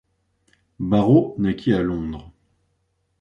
[0.79, 2.33] Barrow naquit à Londres.